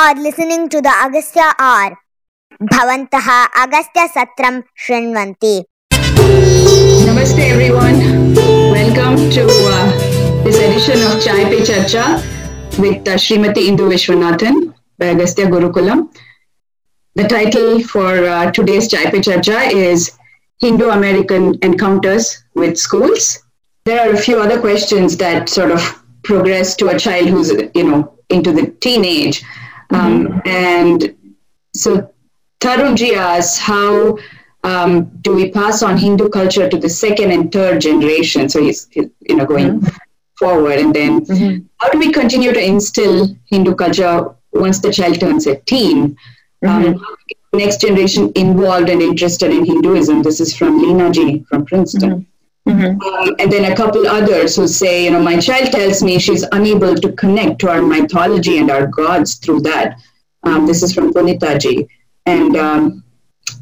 are 0.00 0.14
listening 0.14 0.66
to 0.72 0.80
the 0.80 0.92
Agastya 1.04 1.46
Hour 1.58 1.94
भवन्तः 2.72 3.26
Agastya 3.62 4.06
सत्रं 4.14 4.60
शृण्वन्ति 4.84 5.52
Namaste 7.08 7.40
everyone. 7.46 8.00
Welcome 8.76 9.18
to 9.36 9.44
uh, 9.72 9.90
this 10.46 10.58
edition 10.68 11.04
of 11.08 11.20
Chai 11.26 11.44
Pe 11.50 11.60
Charcha 11.68 12.06
with 12.78 13.06
uh, 13.08 13.18
Srimati 13.26 13.66
Indu 13.72 13.90
Vishwanathan 13.92 14.72
by 14.98 15.12
Agastya 15.16 15.46
Gurukulam. 15.54 16.08
The 17.16 17.28
title 17.28 17.82
for 17.82 18.10
uh, 18.24 18.50
today's 18.52 18.88
Chai 18.88 19.04
Pe 19.10 19.18
Charcha 19.18 19.70
is 19.70 20.12
Hindu 20.60 20.88
American 20.88 21.58
Encounters 21.62 22.42
with 22.54 22.78
Schools. 22.78 23.38
There 23.84 24.00
are 24.00 24.14
a 24.14 24.18
few 24.28 24.40
other 24.40 24.60
questions 24.60 25.18
that 25.18 25.50
sort 25.50 25.70
of 25.70 25.94
progress 26.22 26.74
to 26.76 26.88
a 26.88 26.98
child 26.98 27.28
who's, 27.28 27.52
you 27.74 27.84
know, 27.84 28.14
into 28.30 28.52
the 28.52 28.68
teenage 28.80 29.44
um, 29.92 30.40
and 30.44 31.14
so 31.74 32.12
Tarunji 32.60 33.14
asks, 33.14 33.58
how 33.58 34.18
um, 34.64 35.04
do 35.22 35.34
we 35.34 35.50
pass 35.50 35.82
on 35.82 35.96
Hindu 35.96 36.28
culture 36.28 36.68
to 36.68 36.76
the 36.78 36.88
second 36.88 37.30
and 37.32 37.50
third 37.50 37.80
generation? 37.80 38.48
So 38.48 38.62
he's, 38.62 38.86
he- 38.90 39.10
you 39.20 39.36
know, 39.36 39.46
going 39.46 39.82
forward. 40.38 40.78
And 40.78 40.94
then 40.94 41.24
how 41.78 41.88
do 41.90 41.98
we 41.98 42.12
continue 42.12 42.52
to 42.52 42.62
instill 42.64 43.34
Hindu 43.46 43.74
culture 43.74 44.30
once 44.52 44.80
the 44.80 44.92
child 44.92 45.20
turns 45.20 45.46
a 45.46 45.56
teen? 45.56 46.16
Um, 46.66 46.82
how 46.94 47.16
to 47.16 47.16
get 47.28 47.38
the 47.52 47.58
next 47.58 47.80
generation 47.80 48.30
involved 48.34 48.90
and 48.90 49.00
interested 49.00 49.50
in 49.50 49.64
Hinduism. 49.64 50.22
This 50.22 50.40
is 50.40 50.54
from 50.56 50.80
Lina 50.82 51.10
Ji 51.10 51.44
from 51.48 51.64
Princeton. 51.64 52.26
Um, 53.02 53.34
and 53.38 53.50
then 53.50 53.72
a 53.72 53.76
couple 53.76 54.06
others 54.06 54.56
who 54.56 54.68
say, 54.68 55.04
you 55.04 55.10
know, 55.10 55.22
my 55.22 55.38
child 55.38 55.72
tells 55.72 56.02
me 56.02 56.18
she's 56.18 56.44
unable 56.52 56.94
to 56.94 57.12
connect 57.12 57.60
to 57.60 57.70
our 57.70 57.82
mythology 57.82 58.58
and 58.58 58.70
our 58.70 58.86
gods 58.86 59.36
through 59.36 59.60
that. 59.62 59.98
Um, 60.42 60.66
this 60.66 60.82
is 60.82 60.94
from 60.94 61.12
Punita 61.12 61.58
Ji. 61.58 61.88
And 62.26 62.56
um, 62.56 63.04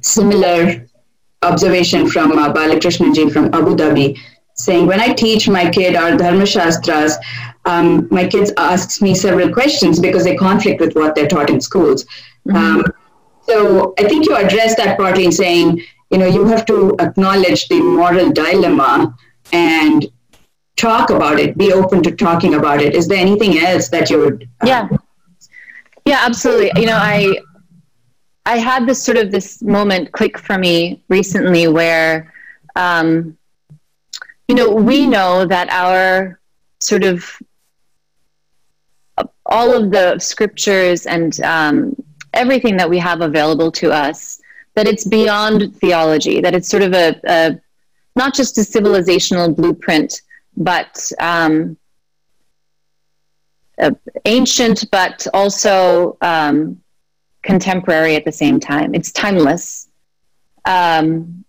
similar 0.02 0.86
observation 1.42 2.08
from 2.08 2.32
uh, 2.32 2.52
Balakrishna 2.52 3.14
Ji 3.14 3.30
from 3.30 3.46
Abu 3.54 3.76
Dhabi, 3.76 4.18
saying, 4.54 4.86
when 4.86 5.00
I 5.00 5.12
teach 5.14 5.48
my 5.48 5.70
kid 5.70 5.96
our 5.96 6.16
Dharma 6.16 6.44
Shastras, 6.44 7.16
um, 7.64 8.08
my 8.10 8.26
kids 8.26 8.52
asks 8.56 9.00
me 9.00 9.14
several 9.14 9.52
questions 9.52 10.00
because 10.00 10.24
they 10.24 10.36
conflict 10.36 10.80
with 10.80 10.94
what 10.94 11.14
they're 11.14 11.28
taught 11.28 11.50
in 11.50 11.60
schools. 11.60 12.04
Um, 12.52 12.84
so 13.42 13.94
I 13.98 14.04
think 14.04 14.26
you 14.26 14.36
addressed 14.36 14.76
that 14.78 14.98
partly 14.98 15.24
in 15.24 15.32
saying, 15.32 15.82
you 16.10 16.18
know, 16.18 16.26
you 16.26 16.46
have 16.46 16.64
to 16.66 16.94
acknowledge 17.00 17.68
the 17.68 17.80
moral 17.80 18.30
dilemma 18.30 19.14
and 19.52 20.06
talk 20.76 21.10
about 21.10 21.38
it, 21.38 21.58
be 21.58 21.72
open 21.72 22.02
to 22.02 22.14
talking 22.14 22.54
about 22.54 22.80
it. 22.80 22.94
Is 22.94 23.08
there 23.08 23.18
anything 23.18 23.58
else 23.58 23.88
that 23.88 24.10
you 24.10 24.18
would? 24.18 24.48
uh, 24.62 24.66
yeah 24.66 24.88
yeah 26.08 26.20
absolutely 26.22 26.70
you 26.80 26.86
know 26.86 26.96
i 26.96 27.36
i 28.46 28.56
had 28.56 28.86
this 28.86 29.02
sort 29.02 29.18
of 29.18 29.30
this 29.30 29.62
moment 29.62 30.10
click 30.12 30.38
for 30.38 30.56
me 30.56 31.02
recently 31.08 31.68
where 31.68 32.32
um 32.76 33.36
you 34.48 34.54
know 34.54 34.70
we 34.70 35.06
know 35.06 35.44
that 35.44 35.68
our 35.70 36.40
sort 36.80 37.04
of 37.04 37.38
all 39.44 39.74
of 39.74 39.90
the 39.90 40.18
scriptures 40.18 41.06
and 41.06 41.40
um, 41.40 41.96
everything 42.34 42.76
that 42.76 42.88
we 42.88 42.98
have 42.98 43.20
available 43.20 43.72
to 43.72 43.90
us 43.90 44.40
that 44.78 44.86
it's 44.86 45.04
beyond 45.04 45.74
theology 45.80 46.40
that 46.40 46.54
it's 46.54 46.68
sort 46.68 46.84
of 46.84 46.92
a, 46.94 47.20
a 47.26 47.60
not 48.14 48.32
just 48.32 48.56
a 48.58 48.60
civilizational 48.60 49.54
blueprint 49.54 50.22
but 50.56 51.10
um, 51.18 51.76
uh, 53.80 53.90
ancient 54.24 54.88
but 54.92 55.26
also 55.34 56.16
um, 56.20 56.80
contemporary 57.42 58.14
at 58.14 58.24
the 58.24 58.32
same 58.32 58.60
time. 58.60 58.94
It's 58.94 59.10
timeless. 59.12 59.88
Um, 60.64 61.44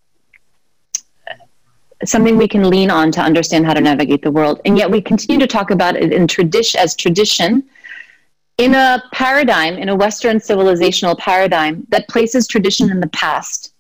something 2.06 2.38
we 2.38 2.48
can 2.48 2.70
lean 2.70 2.90
on 2.90 3.12
to 3.12 3.22
understand 3.22 3.66
how 3.66 3.74
to 3.74 3.82
navigate 3.82 4.22
the 4.22 4.32
world, 4.32 4.62
and 4.66 4.78
yet 4.78 4.90
we 4.90 5.02
continue 5.02 5.40
to 5.40 5.48
talk 5.48 5.72
about 5.72 5.96
it 5.96 6.14
in 6.14 6.28
tradition 6.28 6.80
as 6.80 6.96
tradition 6.96 7.64
in 8.60 8.76
a 8.76 9.02
paradigm, 9.14 9.76
in 9.76 9.88
a 9.88 9.96
Western 9.96 10.38
civilizational 10.38 11.18
paradigm 11.18 11.88
that 11.90 12.10
places 12.10 12.46
tradition 12.46 12.92
in 12.92 13.00
the 13.00 13.08
past 13.08 13.74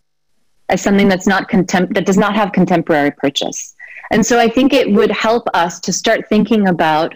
as 0.69 0.81
something 0.81 1.09
that's 1.09 1.27
not 1.27 1.49
contem- 1.49 1.93
that 1.93 2.05
does 2.05 2.17
not 2.17 2.33
have 2.33 2.53
contemporary 2.53 3.11
purchase. 3.11 3.75
And 4.11 4.25
so 4.25 4.39
I 4.39 4.47
think 4.47 4.71
it 4.71 4.89
would 4.89 5.11
help 5.11 5.49
us 5.53 5.81
to 5.81 5.91
start 5.91 6.29
thinking 6.29 6.69
about 6.69 7.13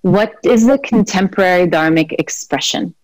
what 0.00 0.32
is 0.42 0.66
the 0.66 0.78
contemporary 0.78 1.66
dharmic 1.66 2.12
expression? 2.18 2.94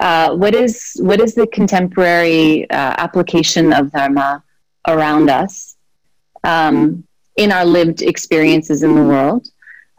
Uh, 0.00 0.34
what 0.34 0.54
is 0.54 0.96
what 1.00 1.20
is 1.20 1.34
the 1.34 1.46
contemporary 1.46 2.68
uh, 2.70 2.94
application 2.98 3.72
of 3.72 3.92
dharma 3.92 4.42
around 4.88 5.30
us 5.30 5.76
um, 6.42 7.04
in 7.36 7.52
our 7.52 7.64
lived 7.64 8.02
experiences 8.02 8.82
in 8.82 8.94
the 8.96 9.04
world? 9.04 9.48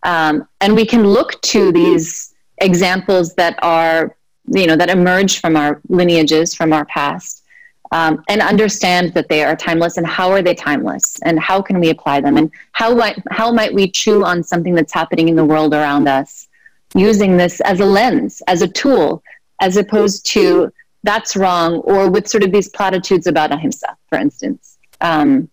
Um, 0.04 0.48
and 0.60 0.76
we 0.76 0.86
can 0.86 1.04
look 1.08 1.42
to 1.54 1.72
these 1.72 2.34
examples 2.60 3.34
that 3.36 3.58
are 3.62 4.16
you 4.48 4.66
know 4.66 4.76
that 4.76 4.90
emerge 4.90 5.40
from 5.40 5.56
our 5.56 5.82
lineages 5.90 6.56
from 6.56 6.72
our 6.74 6.86
past 6.86 7.44
um, 7.92 8.24
and 8.28 8.42
understand 8.42 9.14
that 9.14 9.30
they 9.30 9.44
are 9.44 9.56
timeless 9.56 9.98
and 9.98 10.06
how 10.06 10.32
are 10.32 10.42
they 10.42 10.56
timeless 10.56 11.20
and 11.24 11.40
how 11.40 11.62
can 11.62 11.80
we 11.80 11.90
apply 11.90 12.20
them 12.20 12.38
and 12.38 12.52
how 12.74 12.94
might, 12.94 13.18
how 13.32 13.52
might 13.52 13.74
we 13.74 13.90
chew 13.90 14.26
on 14.26 14.44
something 14.44 14.74
that's 14.74 14.94
happening 14.94 15.30
in 15.30 15.36
the 15.36 15.46
world 15.46 15.74
around 15.74 16.08
us 16.08 16.48
using 16.96 17.38
this 17.38 17.62
as 17.62 17.80
a 17.80 17.86
lens 17.86 18.42
as 18.48 18.62
a 18.62 18.68
tool 18.68 19.24
as 19.62 19.78
opposed 19.78 20.26
to 20.26 20.72
that's 21.04 21.36
wrong 21.36 21.76
or 21.82 22.10
with 22.10 22.28
sort 22.28 22.44
of 22.44 22.52
these 22.52 22.70
platitudes 22.70 23.28
about 23.28 23.52
ahimsa 23.52 23.96
for 24.10 24.18
instance. 24.18 24.78
Um, 25.00 25.50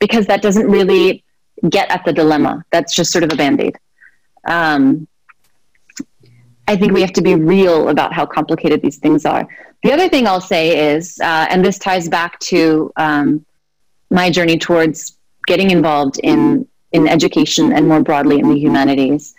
because 0.00 0.26
that 0.26 0.42
doesn't 0.42 0.68
really 0.68 1.22
get 1.68 1.90
at 1.90 2.04
the 2.04 2.12
dilemma. 2.12 2.64
That's 2.72 2.94
just 2.94 3.12
sort 3.12 3.22
of 3.22 3.32
a 3.32 3.36
band-aid. 3.36 3.78
Um, 4.48 5.06
I 6.70 6.76
think 6.76 6.92
we 6.92 7.00
have 7.00 7.12
to 7.14 7.22
be 7.22 7.34
real 7.34 7.88
about 7.88 8.12
how 8.12 8.24
complicated 8.24 8.80
these 8.80 8.98
things 8.98 9.26
are. 9.26 9.44
The 9.82 9.92
other 9.92 10.08
thing 10.08 10.28
I'll 10.28 10.48
say 10.54 10.94
is, 10.94 11.18
uh, 11.20 11.46
and 11.50 11.64
this 11.64 11.78
ties 11.80 12.08
back 12.08 12.38
to 12.50 12.92
um, 12.96 13.44
my 14.08 14.30
journey 14.30 14.56
towards 14.56 15.18
getting 15.48 15.70
involved 15.72 16.20
in 16.22 16.68
in 16.92 17.08
education 17.08 17.72
and 17.72 17.88
more 17.88 18.02
broadly 18.08 18.38
in 18.38 18.48
the 18.48 18.58
humanities, 18.66 19.34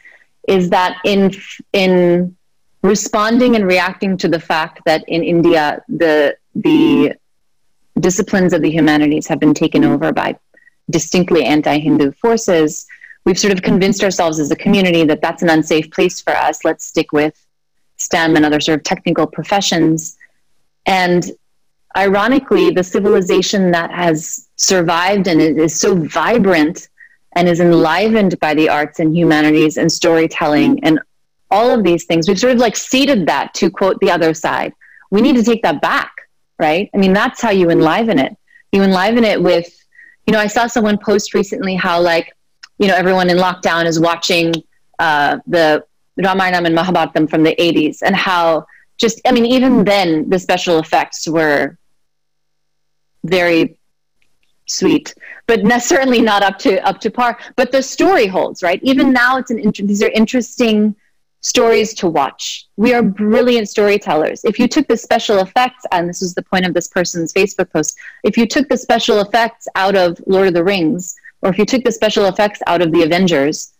is 0.50 0.70
that 0.72 0.98
in 1.06 1.32
in 1.72 2.36
responding 2.82 3.56
and 3.56 3.66
reacting 3.66 4.18
to 4.18 4.28
the 4.28 4.40
fact 4.40 4.82
that 4.86 5.02
in 5.08 5.24
India 5.24 5.82
the 5.88 6.36
the 6.56 7.14
disciplines 8.08 8.52
of 8.52 8.62
the 8.62 8.72
humanities 8.78 9.26
have 9.28 9.40
been 9.40 9.54
taken 9.54 9.86
over 9.86 10.12
by 10.12 10.30
distinctly 10.90 11.46
anti-Hindu 11.46 12.12
forces 12.24 12.86
we've 13.26 13.40
sort 13.40 13.54
of 13.54 13.62
convinced 13.62 14.04
ourselves 14.04 14.40
as 14.40 14.52
a 14.52 14.56
community 14.56 15.04
that 15.06 15.22
that's 15.22 15.44
an 15.44 15.50
unsafe 15.50 15.92
place 15.92 16.20
for 16.22 16.36
us. 16.36 16.64
Let's 16.66 16.86
stick 16.86 17.12
with 17.12 17.46
STEM 17.98 18.36
and 18.36 18.46
other 18.46 18.60
sort 18.60 18.80
of 18.80 18.84
technical 18.84 19.28
professions. 19.28 20.18
And 20.86 21.32
ironically, 21.96 22.72
the 22.72 22.84
civilization 22.84 23.72
that 23.72 23.92
has 23.92 24.50
survived 24.56 25.28
and 25.28 25.42
is 25.42 25.80
so 25.80 25.96
vibrant 25.96 26.90
and 27.34 27.48
is 27.48 27.60
enlivened 27.60 28.40
by 28.40 28.54
the 28.54 28.70
arts 28.70 29.00
and 29.00 29.16
humanities 29.16 29.78
and 29.78 29.92
storytelling 29.92 30.84
and 30.84 31.00
all 31.52 31.70
of 31.70 31.84
these 31.84 32.06
things, 32.06 32.28
we've 32.28 32.40
sort 32.40 32.54
of 32.54 32.60
like 32.60 32.76
ceded 32.76 33.28
that 33.28 33.54
to 33.54 33.70
quote 33.70 34.00
the 34.00 34.10
other 34.10 34.34
side. 34.34 34.74
We 35.12 35.22
need 35.22 35.36
to 35.36 35.44
take 35.44 35.62
that 35.64 35.82
back, 35.82 36.14
right? 36.58 36.90
I 36.94 36.98
mean, 36.98 37.14
that's 37.14 37.42
how 37.42 37.52
you 37.52 37.70
enliven 37.70 38.18
it. 38.18 38.36
You 38.72 38.84
enliven 38.84 39.26
it 39.26 39.42
with, 39.42 39.70
you 40.26 40.34
know, 40.34 40.40
I 40.40 40.48
saw 40.48 40.68
someone 40.68 40.98
post 40.98 41.34
recently 41.34 41.76
how 41.76 42.02
like 42.02 42.34
you 42.78 42.88
know 42.88 42.96
everyone 42.96 43.30
in 43.30 43.38
lockdown 43.38 43.86
is 43.86 44.00
watching 44.00 44.54
uh, 45.00 45.40
the 45.48 45.84
Ramayana 46.18 46.68
and 46.68 46.78
Mahabharatam 46.78 47.30
from 47.30 47.44
the 47.44 47.56
80s 47.56 48.00
and 48.04 48.16
how 48.16 48.66
just 48.98 49.22
I 49.26 49.32
mean 49.32 49.46
even 49.46 49.84
then 49.84 50.30
the 50.30 50.40
special 50.40 50.80
effects 50.80 51.28
were 51.28 51.78
very 53.24 53.78
sweet 54.68 55.14
but 55.48 55.64
ne- 55.64 55.80
certainly 55.80 56.22
not 56.22 56.44
up 56.44 56.58
to 56.60 56.86
up 56.88 57.00
to 57.02 57.12
par. 57.12 57.38
But 57.56 57.72
the 57.72 57.82
story 57.82 58.28
holds 58.28 58.64
right? 58.64 58.80
Even 58.84 59.12
now 59.12 59.38
it's 59.38 59.52
an 59.52 59.60
int- 59.60 59.88
these 59.88 60.04
are 60.04 60.10
interesting 60.10 60.96
stories 61.42 61.96
to 61.96 62.08
watch. 62.08 62.68
We 62.78 62.94
are 62.94 63.02
brilliant 63.02 63.68
storytellers. 63.68 64.46
If 64.46 64.60
you 64.60 64.68
took 64.68 64.88
the 64.88 64.96
special 64.96 65.40
effects 65.40 65.84
and 65.92 66.08
this 66.08 66.22
was 66.22 66.36
the 66.36 66.44
point 66.44 66.68
of 66.68 66.74
this 66.76 66.88
person's 66.88 67.34
facebook 67.34 67.72
post 67.72 67.98
if 68.24 68.38
you 68.38 68.46
took 68.46 68.70
the 68.70 68.78
special 68.78 69.22
effects 69.22 69.68
out 69.76 69.96
of 69.96 70.22
lord 70.28 70.48
of 70.48 70.54
the 70.54 70.64
rings 70.64 71.16
or 71.42 71.50
if 71.50 71.58
you 71.58 71.66
took 71.66 71.84
the 71.84 71.92
special 71.92 72.26
effects 72.26 72.62
out 72.68 72.82
of 72.82 72.92
the 72.92 73.04
Avengers, 73.04 73.74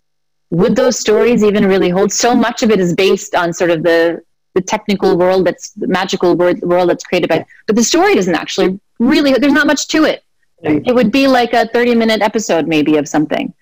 would 0.50 0.76
those 0.76 0.98
stories 0.98 1.42
even 1.42 1.66
really 1.66 1.88
hold? 1.88 2.12
So 2.12 2.34
much 2.34 2.62
of 2.62 2.70
it 2.70 2.80
is 2.80 2.94
based 2.94 3.34
on 3.34 3.52
sort 3.52 3.70
of 3.70 3.82
the 3.82 4.22
the 4.54 4.60
technical 4.60 5.16
world 5.16 5.46
that's 5.46 5.70
the 5.70 5.86
magical 5.86 6.36
world, 6.36 6.60
world 6.60 6.90
that's 6.90 7.04
created 7.04 7.26
by, 7.30 7.46
but 7.66 7.74
the 7.74 7.82
story 7.82 8.14
doesn't 8.14 8.34
actually 8.34 8.78
really. 8.98 9.32
There's 9.32 9.52
not 9.52 9.66
much 9.66 9.88
to 9.88 10.04
it. 10.04 10.24
It 10.62 10.94
would 10.94 11.10
be 11.10 11.26
like 11.26 11.54
a 11.54 11.66
30 11.68 11.96
minute 11.96 12.22
episode 12.22 12.68
maybe 12.68 12.96
of 12.96 13.08
something. 13.08 13.52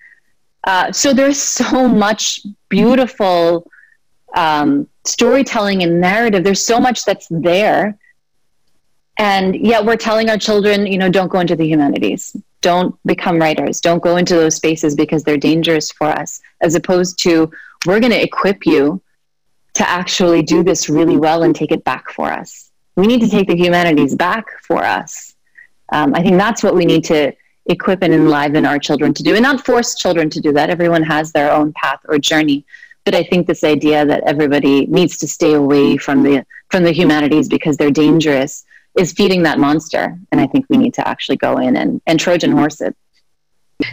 Uh, 0.65 0.91
so 0.91 1.13
there's 1.13 1.41
so 1.41 1.87
much 1.87 2.45
beautiful 2.69 3.67
um, 4.35 4.87
storytelling 5.05 5.81
and 5.81 5.99
narrative. 5.99 6.43
There's 6.43 6.63
so 6.63 6.79
much 6.79 7.05
that's 7.05 7.27
there. 7.31 7.97
And 9.17 9.55
yet 9.55 9.85
we're 9.85 9.97
telling 9.97 10.29
our 10.29 10.37
children, 10.37 10.87
you 10.87 10.97
know, 10.97 11.09
don't 11.09 11.27
go 11.27 11.39
into 11.39 11.55
the 11.55 11.67
humanities, 11.67 12.35
don't 12.61 12.95
become 13.05 13.39
writers, 13.39 13.81
don't 13.81 14.01
go 14.01 14.17
into 14.17 14.35
those 14.35 14.55
spaces 14.55 14.95
because 14.95 15.23
they're 15.23 15.37
dangerous 15.37 15.91
for 15.91 16.07
us, 16.07 16.41
as 16.61 16.75
opposed 16.75 17.19
to 17.23 17.51
we're 17.85 17.99
going 17.99 18.11
to 18.11 18.21
equip 18.21 18.65
you 18.65 19.01
to 19.73 19.87
actually 19.87 20.41
do 20.41 20.63
this 20.63 20.89
really 20.89 21.17
well 21.17 21.43
and 21.43 21.55
take 21.55 21.71
it 21.71 21.83
back 21.83 22.09
for 22.09 22.31
us. 22.31 22.71
We 22.95 23.07
need 23.07 23.21
to 23.21 23.29
take 23.29 23.47
the 23.47 23.55
humanities 23.55 24.15
back 24.15 24.45
for 24.63 24.83
us. 24.83 25.35
Um, 25.89 26.13
I 26.13 26.21
think 26.21 26.37
that's 26.37 26.63
what 26.63 26.75
we 26.75 26.85
need 26.85 27.03
to 27.05 27.33
equip 27.67 28.01
and 28.01 28.13
enliven 28.13 28.65
our 28.65 28.79
children 28.79 29.13
to 29.13 29.23
do, 29.23 29.33
and 29.33 29.43
not 29.43 29.65
force 29.65 29.95
children 29.95 30.29
to 30.31 30.41
do 30.41 30.51
that. 30.53 30.69
Everyone 30.69 31.03
has 31.03 31.31
their 31.31 31.51
own 31.51 31.73
path 31.73 31.99
or 32.07 32.17
journey. 32.17 32.65
But 33.03 33.15
I 33.15 33.23
think 33.23 33.47
this 33.47 33.63
idea 33.63 34.05
that 34.05 34.23
everybody 34.25 34.85
needs 34.85 35.17
to 35.19 35.27
stay 35.27 35.53
away 35.53 35.97
from 35.97 36.21
the 36.23 36.45
from 36.69 36.83
the 36.83 36.91
humanities 36.91 37.47
because 37.47 37.77
they're 37.77 37.91
dangerous 37.91 38.65
is 38.97 39.13
feeding 39.13 39.43
that 39.43 39.59
monster. 39.59 40.17
And 40.31 40.41
I 40.41 40.47
think 40.47 40.65
we 40.69 40.77
need 40.77 40.93
to 40.95 41.07
actually 41.07 41.37
go 41.37 41.57
in 41.57 41.77
and, 41.77 42.01
and 42.07 42.19
Trojan 42.19 42.51
horse 42.51 42.81
it. 42.81 42.95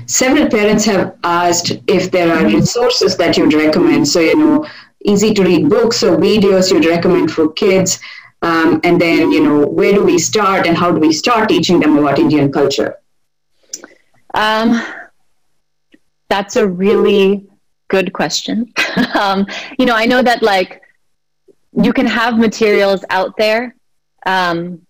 Several 0.06 0.48
parents 0.48 0.84
have 0.84 1.16
asked 1.24 1.72
if 1.86 2.10
there 2.10 2.34
are 2.34 2.44
resources 2.44 3.16
that 3.16 3.36
you'd 3.36 3.54
recommend. 3.54 4.06
So, 4.06 4.20
you 4.20 4.36
know, 4.36 4.66
easy 5.04 5.32
to 5.34 5.42
read 5.42 5.68
books 5.68 6.02
or 6.02 6.16
videos 6.16 6.70
you'd 6.70 6.84
recommend 6.84 7.30
for 7.30 7.52
kids. 7.52 8.00
Um, 8.42 8.80
and 8.84 9.00
then, 9.00 9.32
you 9.32 9.42
know, 9.42 9.66
where 9.66 9.92
do 9.92 10.04
we 10.04 10.18
start 10.18 10.66
and 10.66 10.76
how 10.76 10.92
do 10.92 11.00
we 11.00 11.12
start 11.12 11.48
teaching 11.48 11.80
them 11.80 11.96
about 11.96 12.18
Indian 12.18 12.52
culture? 12.52 12.96
Um, 14.34 14.80
that's 16.28 16.56
a 16.56 16.68
really 16.68 17.48
good 17.88 18.12
question. 18.12 18.72
um, 19.18 19.46
you 19.78 19.86
know, 19.86 19.94
I 19.94 20.06
know 20.06 20.22
that 20.22 20.42
like 20.42 20.82
you 21.72 21.92
can 21.92 22.06
have 22.06 22.38
materials 22.38 23.04
out 23.10 23.36
there, 23.36 23.74
um, 24.26 24.86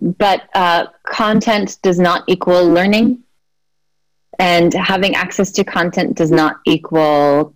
but 0.00 0.48
uh, 0.54 0.86
content 1.06 1.78
does 1.82 1.98
not 1.98 2.24
equal 2.26 2.68
learning, 2.68 3.22
and 4.38 4.72
having 4.72 5.14
access 5.14 5.52
to 5.52 5.64
content 5.64 6.16
does 6.16 6.30
not 6.30 6.56
equal 6.66 7.54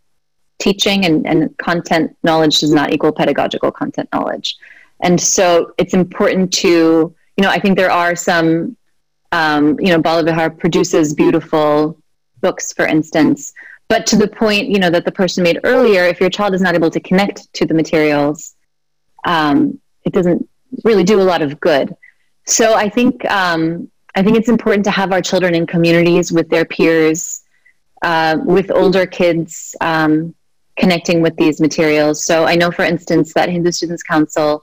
teaching, 0.59 1.05
and, 1.05 1.27
and 1.27 1.57
content 1.59 2.17
knowledge 2.23 2.61
does 2.61 2.73
not 2.73 2.93
equal 2.93 3.13
pedagogical 3.13 3.73
content 3.73 4.09
knowledge. 4.13 4.57
And 5.01 5.21
so 5.21 5.73
it's 5.79 5.95
important 5.95 6.53
to, 6.55 7.15
you 7.37 7.43
know, 7.43 7.51
I 7.51 7.59
think 7.59 7.77
there 7.77 7.91
are 7.91 8.15
some, 8.15 8.77
um, 9.33 9.79
you 9.81 9.89
know, 9.89 10.01
Balavihar 10.01 10.57
produces 10.59 11.15
beautiful 11.15 11.99
books, 12.41 12.73
for 12.73 12.87
instance, 12.87 13.53
but 13.89 14.07
to 14.07 14.17
the 14.17 14.29
point, 14.29 14.69
you 14.69 14.79
know, 14.79 14.91
that 14.91 15.05
the 15.05 15.13
person 15.13 15.43
made 15.43 15.61
earlier, 15.65 16.05
if 16.05 16.21
your 16.21 16.31
child 16.31 16.55
is 16.55 16.63
not 16.63 16.75
able 16.75 16.91
to 16.91 17.01
connect 17.01 17.53
to 17.55 17.67
the 17.67 17.75
materials, 17.75 18.55
um, 19.27 19.81
it 20.05 20.13
doesn't 20.13 20.49
really 20.85 21.05
do 21.05 21.21
a 21.21 21.23
lot 21.23 21.43
of 21.43 21.61
good. 21.61 21.95
So 22.47 22.75
I 22.75 22.89
think 22.89 23.25
um, 23.31 23.91
I 24.15 24.23
think 24.23 24.37
it's 24.37 24.49
important 24.49 24.85
to 24.85 24.91
have 24.91 25.13
our 25.13 25.23
children 25.23 25.55
in 25.55 25.67
communities 25.67 26.31
with 26.31 26.49
their 26.49 26.65
peers, 26.65 27.43
uh, 28.03 28.39
with 28.45 28.71
older 28.71 29.07
kids, 29.07 29.75
um, 29.81 30.35
connecting 30.77 31.21
with 31.21 31.37
these 31.37 31.61
materials. 31.61 32.25
So 32.25 32.45
I 32.45 32.55
know, 32.55 32.71
for 32.71 32.85
instance, 32.85 33.33
that 33.35 33.49
Hindu 33.49 33.73
Students 33.73 34.03
Council 34.03 34.63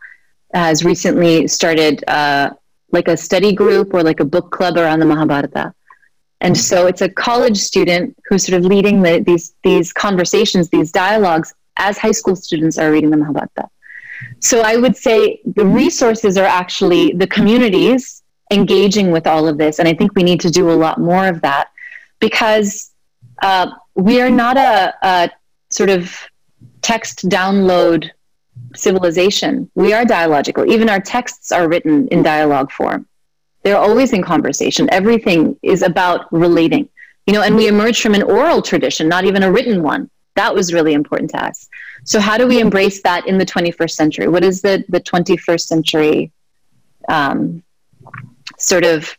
has 0.53 0.83
recently 0.83 1.47
started 1.47 2.03
uh, 2.07 2.51
like 2.91 3.07
a 3.07 3.17
study 3.17 3.53
group 3.53 3.93
or 3.93 4.03
like 4.03 4.19
a 4.19 4.25
book 4.25 4.51
club 4.51 4.77
around 4.77 4.99
the 4.99 5.05
Mahabharata. 5.05 5.73
And 6.41 6.57
so 6.57 6.87
it's 6.87 7.01
a 7.01 7.09
college 7.09 7.57
student 7.57 8.17
who's 8.27 8.45
sort 8.45 8.57
of 8.59 8.65
leading 8.65 9.01
the, 9.01 9.19
these 9.19 9.53
these 9.63 9.93
conversations, 9.93 10.69
these 10.69 10.91
dialogues, 10.91 11.53
as 11.77 11.97
high 11.97 12.11
school 12.11 12.35
students 12.35 12.77
are 12.77 12.91
reading 12.91 13.11
the 13.11 13.17
Mahabharata. 13.17 13.69
So 14.39 14.61
I 14.61 14.75
would 14.75 14.97
say 14.97 15.41
the 15.45 15.65
resources 15.65 16.37
are 16.37 16.45
actually 16.45 17.13
the 17.13 17.27
communities 17.27 18.23
engaging 18.51 19.11
with 19.11 19.27
all 19.27 19.47
of 19.47 19.57
this, 19.57 19.79
and 19.79 19.87
I 19.87 19.93
think 19.93 20.15
we 20.15 20.23
need 20.23 20.41
to 20.41 20.49
do 20.49 20.69
a 20.69 20.73
lot 20.73 20.99
more 20.99 21.27
of 21.27 21.41
that 21.41 21.69
because 22.19 22.91
uh, 23.41 23.71
we 23.95 24.21
are 24.21 24.29
not 24.29 24.57
a, 24.57 24.93
a 25.01 25.29
sort 25.69 25.89
of 25.89 26.15
text 26.81 27.27
download 27.29 28.09
civilization. 28.75 29.69
We 29.75 29.93
are 29.93 30.05
dialogical. 30.05 30.71
Even 30.71 30.89
our 30.89 30.99
texts 30.99 31.51
are 31.51 31.67
written 31.67 32.07
in 32.09 32.23
dialogue 32.23 32.71
form. 32.71 33.07
They're 33.63 33.77
always 33.77 34.13
in 34.13 34.23
conversation. 34.23 34.89
Everything 34.91 35.57
is 35.61 35.81
about 35.81 36.31
relating. 36.33 36.89
You 37.27 37.33
know, 37.33 37.43
and 37.43 37.55
we 37.55 37.67
emerge 37.67 38.01
from 38.01 38.15
an 38.15 38.23
oral 38.23 38.61
tradition, 38.61 39.07
not 39.07 39.25
even 39.25 39.43
a 39.43 39.51
written 39.51 39.83
one. 39.83 40.09
That 40.35 40.55
was 40.55 40.73
really 40.73 40.93
important 40.93 41.29
to 41.31 41.45
us. 41.45 41.69
So 42.03 42.19
how 42.19 42.37
do 42.37 42.47
we 42.47 42.59
embrace 42.59 43.01
that 43.03 43.27
in 43.27 43.37
the 43.37 43.45
21st 43.45 43.91
century? 43.91 44.27
What 44.27 44.43
is 44.43 44.61
the 44.61 44.83
the 44.89 44.99
21st 44.99 45.61
century 45.61 46.31
um, 47.09 47.63
sort 48.57 48.85
of 48.85 49.15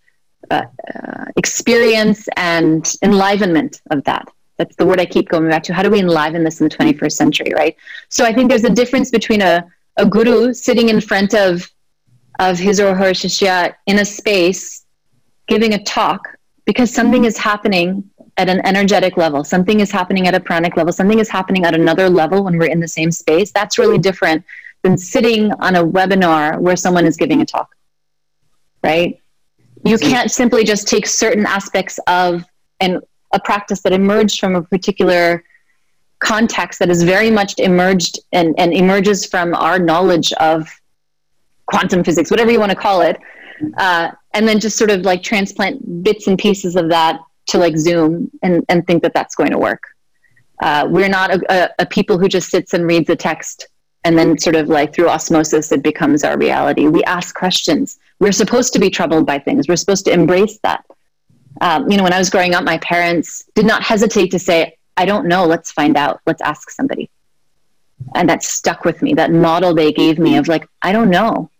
uh, 0.51 0.65
uh, 0.95 1.25
experience 1.37 2.29
and 2.37 2.95
enlivenment 3.03 3.81
of 3.91 4.05
that? 4.05 4.29
That's 4.59 4.77
the 4.77 4.87
word 4.87 5.01
I 5.01 5.07
keep 5.07 5.29
going 5.29 5.49
back 5.49 5.63
to. 5.65 5.75
How 5.75 5.83
do 5.83 5.91
we 5.91 6.01
enliven 6.01 6.45
this 6.45 6.61
in 6.61 6.69
the 6.69 6.77
21st 6.77 7.13
century, 7.13 7.53
right? 7.55 7.77
So 8.09 8.25
I 8.25 8.33
think 8.33 8.51
there's 8.51 8.65
a 8.65 8.71
difference 8.71 9.11
between 9.11 9.43
a, 9.43 9.65
a 9.97 10.07
guru 10.07 10.53
sitting 10.53 10.89
in 10.89 11.01
front 11.01 11.35
of 11.35 11.69
of 12.39 12.59
his 12.59 12.81
or 12.81 12.95
her 12.95 13.11
shishya 13.13 13.75
in 13.87 13.99
a 13.99 14.05
space 14.05 14.87
giving 15.49 15.75
a 15.75 15.83
talk 15.85 16.39
because 16.65 16.93
something 16.93 17.25
is 17.25 17.37
happening 17.37 18.09
at 18.37 18.49
an 18.49 18.65
energetic 18.67 19.17
level, 19.17 19.45
something 19.45 19.81
is 19.81 19.91
happening 19.91 20.27
at 20.27 20.35
a 20.35 20.41
pranic 20.41 20.77
level, 20.77 20.93
something 20.93 21.19
is 21.19 21.29
happening 21.29 21.65
at 21.65 21.75
another 21.75 22.09
level 22.09 22.45
when 22.45 22.57
we're 22.57 22.71
in 22.71 22.81
the 22.81 22.89
same 22.89 23.11
space. 23.11 23.53
That's 23.53 23.79
really 23.79 23.99
different 23.99 24.45
than 24.83 24.97
sitting 24.97 25.53
on 25.53 25.77
a 25.77 25.85
webinar 25.85 26.59
where 26.59 26.77
someone 26.77 27.07
is 27.07 27.17
giving 27.17 27.41
a 27.41 27.47
talk, 27.47 27.77
right? 28.83 29.21
You 29.85 29.99
can't 29.99 30.31
simply 30.31 30.65
just 30.65 30.89
take 30.89 31.07
certain 31.07 31.45
aspects 31.45 31.99
of 32.07 32.45
an, 32.81 33.01
a 33.33 33.41
practice 33.41 33.81
that 33.83 33.93
emerged 33.93 34.41
from 34.41 34.55
a 34.55 34.63
particular 34.63 35.45
context 36.21 36.79
that 36.79 36.89
is 36.89 37.03
very 37.03 37.31
much 37.31 37.59
emerged 37.59 38.21
and, 38.33 38.55
and 38.59 38.73
emerges 38.73 39.27
from 39.27 39.55
our 39.55 39.79
knowledge 39.79 40.33
of 40.35 40.69
quantum 41.67 42.05
physics, 42.05 42.31
whatever 42.31 42.51
you 42.51 42.61
want 42.61 42.71
to 42.71 42.77
call 42.77 43.03
it, 43.03 43.19
uh, 43.77 44.11
and 44.35 44.47
then 44.47 44.61
just 44.61 44.77
sort 44.77 44.91
of 44.91 45.03
like 45.03 45.23
transplant 45.23 46.03
bits 46.03 46.27
and 46.29 46.39
pieces 46.39 46.77
of 46.77 46.89
that 46.89 47.21
to 47.47 47.59
like 47.59 47.77
Zoom 47.77 48.31
and, 48.43 48.65
and 48.69 48.87
think 48.87 49.03
that 49.03 49.15
that's 49.15 49.35
going 49.35 49.51
to 49.51 49.59
work. 49.59 49.83
Uh, 50.63 50.87
we're 50.89 51.09
not 51.09 51.35
a, 51.35 51.41
a, 51.51 51.71
a, 51.81 51.87
people 51.87 52.19
who 52.19 52.29
just 52.29 52.49
sits 52.49 52.73
and 52.73 52.87
reads 52.87 53.11
a 53.11 53.17
text 53.17 53.67
and 54.05 54.17
then 54.17 54.39
sort 54.39 54.57
of 54.57 54.69
like 54.69 54.95
through 54.95 55.09
osmosis 55.09 55.73
it 55.73 55.83
becomes 55.83 56.25
our 56.25 56.39
reality. 56.39 56.89
We 56.89 57.03
ask 57.05 57.35
questions. 57.35 57.99
We're 58.21 58.33
supposed 58.33 58.73
to 58.75 58.79
be 58.79 58.91
troubled 58.91 59.27
by 59.27 59.39
things. 59.39 59.69
We're 59.69 59.77
supposed 59.77 60.05
to 60.07 60.13
embrace 60.13 60.59
that. 60.63 60.85
Um, 61.61 61.91
you 61.91 61.97
know, 61.97 62.05
when 62.05 62.13
I 62.13 62.19
was 62.19 62.31
growing 62.31 62.55
up, 62.55 62.65
my 62.65 62.79
parents 62.79 63.45
did 63.55 63.67
not 63.67 63.83
hesitate 63.83 64.31
to 64.31 64.39
say, 64.39 64.77
"I 64.97 65.05
don't 65.05 65.27
know. 65.27 65.45
Let's 65.47 65.71
find 65.71 65.97
out. 65.97 66.21
Let's 66.27 66.43
ask 66.43 66.71
somebody." 66.71 67.11
And 68.15 68.29
that 68.29 68.43
stuck 68.43 68.85
with 68.85 69.03
me. 69.03 69.15
That 69.15 69.33
model 69.33 69.75
they 69.75 69.93
gave 69.93 70.19
me 70.19 70.37
of 70.37 70.49
like, 70.49 70.67
"I 70.81 70.93
don't 70.93 71.11
know," 71.11 71.51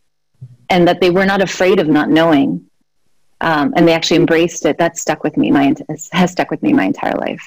and 0.71 0.89
that 0.89 1.01
they 1.01 1.11
were 1.11 1.27
not 1.27 1.43
afraid 1.43 1.79
of 1.79 1.89
not 1.89 2.09
knowing 2.09 2.65
um, 3.43 3.75
and 3.77 3.87
they 3.87 3.93
actually 3.93 4.17
embraced 4.17 4.65
it. 4.65 4.79
That 4.79 4.97
stuck 4.97 5.23
with 5.23 5.37
me. 5.37 5.51
My 5.51 5.75
has 6.13 6.31
stuck 6.31 6.51
with 6.51 6.63
me 6.63 6.73
my 6.73 6.85
entire 6.85 7.17
life. 7.17 7.45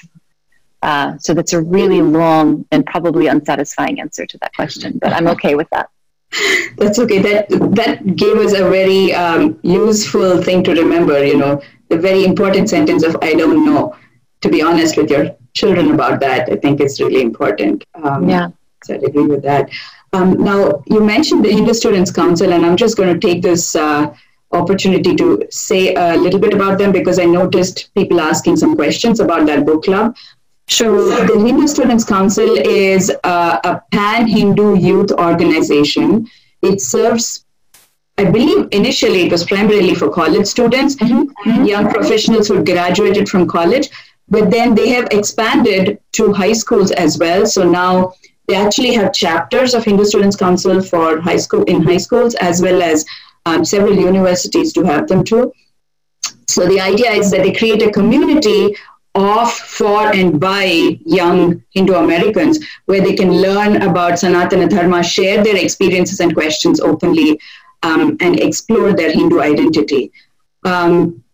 Uh, 0.82 1.16
so 1.18 1.34
that's 1.34 1.54
a 1.54 1.60
really 1.60 2.02
long 2.02 2.64
and 2.70 2.86
probably 2.86 3.26
unsatisfying 3.26 3.98
answer 3.98 4.26
to 4.26 4.38
that 4.38 4.54
question, 4.54 4.98
but 4.98 5.12
I'm 5.12 5.26
okay 5.28 5.54
with 5.56 5.68
that. 5.70 5.88
That's 6.76 6.98
okay. 6.98 7.20
That 7.20 7.48
that 7.76 8.16
gave 8.16 8.36
us 8.36 8.52
a 8.52 8.68
very 8.68 9.14
um, 9.14 9.58
useful 9.62 10.42
thing 10.42 10.64
to 10.64 10.72
remember. 10.74 11.24
You 11.24 11.38
know, 11.38 11.62
the 11.88 11.96
very 11.96 12.24
important 12.24 12.68
sentence 12.68 13.04
of 13.04 13.16
"I 13.22 13.34
don't 13.34 13.64
know." 13.64 13.96
To 14.42 14.48
be 14.48 14.60
honest 14.60 14.96
with 14.96 15.08
your 15.08 15.34
children 15.54 15.92
about 15.92 16.20
that, 16.20 16.50
I 16.50 16.56
think 16.56 16.80
is 16.80 17.00
really 17.00 17.22
important. 17.22 17.84
Um, 17.94 18.28
yeah. 18.28 18.48
So 18.84 18.94
I 18.94 18.98
agree 18.98 19.26
with 19.26 19.42
that. 19.44 19.70
Um, 20.12 20.42
now, 20.42 20.82
you 20.86 21.00
mentioned 21.00 21.44
the 21.44 21.52
Hindu 21.52 21.72
Students 21.74 22.10
Council, 22.10 22.52
and 22.52 22.66
I'm 22.66 22.76
just 22.76 22.96
going 22.96 23.12
to 23.18 23.26
take 23.26 23.40
this 23.40 23.74
uh, 23.76 24.12
opportunity 24.52 25.14
to 25.16 25.46
say 25.50 25.94
a 25.94 26.16
little 26.16 26.40
bit 26.40 26.54
about 26.54 26.78
them 26.78 26.92
because 26.92 27.18
I 27.18 27.24
noticed 27.24 27.90
people 27.94 28.20
asking 28.20 28.56
some 28.56 28.76
questions 28.76 29.20
about 29.20 29.46
that 29.46 29.66
book 29.66 29.84
club. 29.84 30.16
So, 30.68 31.10
the 31.26 31.38
Hindu 31.38 31.68
Students 31.68 32.04
Council 32.04 32.56
is 32.56 33.10
a, 33.22 33.60
a 33.62 33.82
pan 33.92 34.26
Hindu 34.26 34.76
youth 34.76 35.12
organization. 35.12 36.26
It 36.62 36.80
serves, 36.80 37.44
I 38.18 38.24
believe, 38.24 38.66
initially 38.72 39.22
it 39.26 39.30
was 39.30 39.44
primarily 39.44 39.94
for 39.94 40.10
college 40.10 40.46
students, 40.46 40.96
mm-hmm. 40.96 41.64
young 41.64 41.88
professionals 41.88 42.48
who 42.48 42.64
graduated 42.64 43.28
from 43.28 43.46
college, 43.46 43.88
but 44.28 44.50
then 44.50 44.74
they 44.74 44.88
have 44.88 45.06
expanded 45.12 46.00
to 46.12 46.32
high 46.32 46.52
schools 46.52 46.90
as 46.90 47.16
well. 47.16 47.46
So 47.46 47.62
now 47.62 48.14
they 48.48 48.56
actually 48.56 48.92
have 48.94 49.12
chapters 49.12 49.72
of 49.72 49.84
Hindu 49.84 50.04
Students 50.04 50.36
Council 50.36 50.82
for 50.82 51.20
high 51.20 51.36
school 51.36 51.62
in 51.64 51.82
high 51.82 51.98
schools 51.98 52.34
as 52.36 52.60
well 52.60 52.82
as 52.82 53.04
um, 53.46 53.64
several 53.64 53.94
universities 53.94 54.72
to 54.74 54.82
have 54.82 55.08
them 55.08 55.24
too. 55.24 55.52
So 56.48 56.66
the 56.66 56.80
idea 56.80 57.10
is 57.12 57.30
that 57.30 57.42
they 57.42 57.52
create 57.52 57.82
a 57.82 57.90
community 57.90 58.76
of, 59.14 59.50
for, 59.50 60.14
and 60.14 60.38
by 60.38 60.64
young 61.04 61.62
Hindu 61.70 61.94
Americans, 61.94 62.58
where 62.84 63.00
they 63.00 63.14
can 63.14 63.30
learn 63.40 63.82
about 63.82 64.14
Sanatana 64.14 64.68
Dharma, 64.68 65.02
share 65.02 65.42
their 65.42 65.56
experiences 65.56 66.20
and 66.20 66.34
questions 66.34 66.80
openly, 66.80 67.40
um, 67.82 68.16
and 68.20 68.38
explore 68.40 68.92
their 68.92 69.12
Hindu 69.12 69.40
identity. 69.40 70.12
Um, 70.64 71.24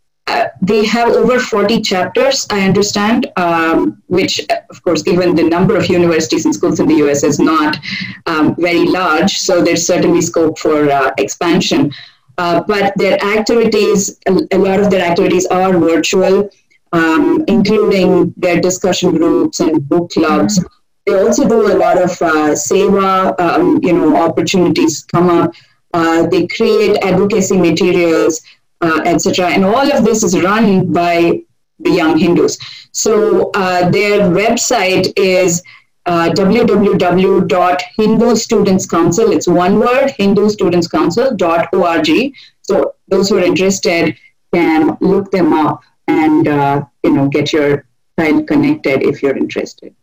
they 0.63 0.87
have 0.87 1.09
over 1.09 1.41
40 1.41 1.83
chapters, 1.83 2.47
I 2.49 2.65
understand, 2.65 3.31
um, 3.37 4.01
which, 4.07 4.41
of 4.71 4.83
course, 4.83 5.03
given 5.03 5.35
the 5.35 5.43
number 5.43 5.77
of 5.77 5.87
universities 5.87 6.45
and 6.45 6.55
schools 6.55 6.79
in 6.79 6.87
the 6.87 6.95
US, 7.07 7.25
is 7.25 7.41
not 7.41 7.79
um, 8.27 8.55
very 8.57 8.85
large. 8.85 9.39
So 9.39 9.61
there's 9.61 9.85
certainly 9.87 10.21
scope 10.21 10.59
for 10.59 10.91
uh, 10.91 11.11
expansion. 11.19 11.93
Uh, 12.39 12.63
but 12.63 12.93
their 12.97 13.23
activities, 13.23 14.19
a, 14.27 14.59
lot 14.59 14.81
of 14.81 14.91
their 14.91 15.05
activities 15.05 15.47
are 15.47 15.77
virtual, 15.79 16.49
um, 16.93 17.45
including 17.49 18.33
their 18.37 18.61
discussion 18.61 19.17
groups 19.17 19.61
and 19.61 19.87
book 19.89 20.11
clubs. 20.11 20.59
Mm-hmm. 20.59 20.67
They 21.07 21.21
also 21.21 21.49
do 21.49 21.73
a 21.73 21.77
lot 21.77 22.01
of 22.01 22.11
uh, 22.23 22.55
seva, 22.55 23.39
um, 23.41 23.81
you 23.83 23.93
know, 23.93 24.17
opportunities 24.17 25.03
come 25.03 25.29
up. 25.29 25.53
Uh, 25.93 26.27
they 26.29 26.47
create 26.47 26.97
advocacy 27.03 27.59
materials, 27.59 28.41
uh, 28.83 29.01
etc. 29.05 29.49
And 29.49 29.65
all 29.65 29.91
of 29.91 30.05
this 30.05 30.23
is 30.23 30.41
run 30.41 30.93
by 30.93 31.43
the 31.79 31.91
young 31.91 32.19
Hindus. 32.19 32.59
So 32.93 33.51
uh, 33.55 33.91
their 33.91 34.31
website 34.31 35.13
is 35.17 35.63
uh, 36.07 36.31
www.hindu 36.31 38.37
students 38.37 38.87
council. 38.87 39.31
It's 39.31 39.47
one 39.47 39.79
word 39.79 40.11
hindu 40.19 40.49
students 40.49 40.89
council.org 40.89 42.35
so 42.63 42.95
those 43.09 43.29
who 43.29 43.39
are 43.39 43.45
interested 43.45 44.17
can 44.53 44.97
look 45.01 45.31
them 45.31 45.53
up 45.53 45.83
and 46.09 46.49
uh, 46.49 46.85
you 47.03 47.13
know 47.13 47.29
get 47.29 47.53
your 47.53 47.87
child 48.19 48.47
connected 48.47 49.03
if 49.03 49.23
you're 49.23 49.37
interested. 49.37 49.95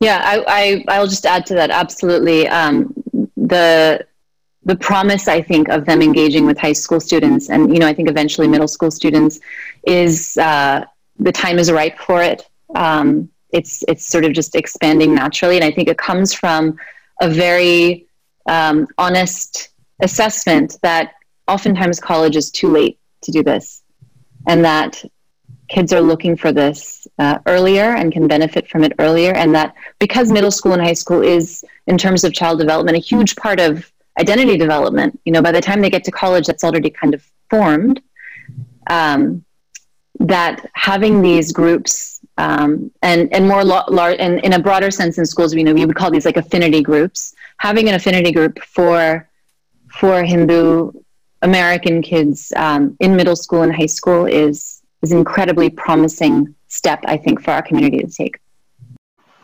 Yeah 0.00 0.20
i, 0.24 0.44
I 0.46 0.84
i'll 0.94 1.06
just 1.06 1.24
add 1.24 1.46
to 1.46 1.54
that. 1.54 1.70
Absolutely. 1.70 2.48
Um, 2.48 2.92
the 3.36 4.06
the 4.66 4.76
promise 4.76 5.28
i 5.28 5.40
think 5.40 5.68
of 5.68 5.86
them 5.86 6.02
engaging 6.02 6.44
with 6.44 6.58
high 6.58 6.72
school 6.74 7.00
students 7.00 7.48
and 7.50 7.72
you 7.72 7.78
know 7.80 7.86
i 7.86 7.94
think 7.94 8.08
eventually 8.10 8.46
middle 8.46 8.68
school 8.68 8.90
students 8.90 9.40
is 9.86 10.36
uh, 10.36 10.84
the 11.18 11.32
time 11.32 11.58
is 11.58 11.70
ripe 11.72 11.98
for 11.98 12.22
it. 12.22 12.48
Um, 12.74 13.30
it's 13.50 13.84
it's 13.88 14.06
sort 14.06 14.24
of 14.24 14.32
just 14.32 14.54
expanding 14.54 15.14
naturally. 15.14 15.56
And 15.56 15.64
i 15.64 15.70
think 15.70 15.88
it 15.88 15.98
comes 15.98 16.34
from 16.34 16.76
a 17.22 17.28
very 17.28 18.06
um, 18.48 18.86
honest 18.98 19.70
assessment 20.02 20.76
that 20.82 21.12
oftentimes 21.48 22.00
college 22.00 22.36
is 22.36 22.50
too 22.50 22.68
late 22.68 22.98
to 23.22 23.30
do 23.30 23.42
this 23.42 23.82
and 24.46 24.64
that 24.64 25.02
kids 25.68 25.92
are 25.92 26.00
looking 26.00 26.36
for 26.36 26.52
this 26.52 27.08
uh, 27.18 27.38
earlier 27.46 27.94
and 27.96 28.12
can 28.12 28.28
benefit 28.28 28.68
from 28.68 28.84
it 28.84 28.92
earlier. 28.98 29.32
And 29.32 29.54
that 29.54 29.74
because 29.98 30.30
middle 30.30 30.50
school 30.50 30.74
and 30.74 30.82
high 30.82 30.92
school 30.92 31.22
is 31.22 31.64
in 31.86 31.96
terms 31.96 32.24
of 32.24 32.32
child 32.32 32.58
development 32.58 32.96
a 32.96 33.00
huge 33.00 33.34
part 33.36 33.58
of 33.58 33.90
identity 34.18 34.56
development 34.56 35.18
you 35.24 35.32
know 35.32 35.42
by 35.42 35.52
the 35.52 35.60
time 35.60 35.80
they 35.80 35.90
get 35.90 36.04
to 36.04 36.10
college 36.10 36.46
that's 36.46 36.64
already 36.64 36.90
kind 36.90 37.14
of 37.14 37.22
formed 37.50 38.00
um, 38.88 39.44
that 40.20 40.68
having 40.74 41.22
these 41.22 41.52
groups 41.52 42.20
um, 42.38 42.90
and 43.02 43.32
and 43.32 43.48
more 43.48 43.64
large 43.64 44.16
and 44.18 44.40
in 44.40 44.52
a 44.52 44.58
broader 44.58 44.90
sense 44.90 45.18
in 45.18 45.26
schools, 45.26 45.54
you 45.54 45.64
know, 45.64 45.74
we 45.74 45.84
would 45.84 45.96
call 45.96 46.10
these 46.10 46.26
like 46.26 46.36
affinity 46.36 46.82
groups. 46.82 47.34
Having 47.58 47.88
an 47.88 47.94
affinity 47.94 48.32
group 48.32 48.58
for 48.62 49.28
for 49.88 50.22
Hindu 50.22 50.92
American 51.42 52.02
kids 52.02 52.52
um, 52.56 52.96
in 53.00 53.16
middle 53.16 53.36
school 53.36 53.62
and 53.62 53.74
high 53.74 53.86
school 53.86 54.26
is 54.26 54.82
is 55.02 55.12
an 55.12 55.18
incredibly 55.18 55.70
promising 55.70 56.54
step, 56.68 57.00
I 57.06 57.16
think, 57.16 57.42
for 57.42 57.52
our 57.52 57.62
community 57.62 57.98
to 57.98 58.08
take. 58.08 58.38